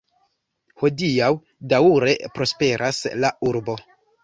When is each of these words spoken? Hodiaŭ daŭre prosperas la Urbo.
Hodiaŭ 0.83 1.29
daŭre 1.75 2.17
prosperas 2.39 3.05
la 3.23 3.33
Urbo. 3.53 3.79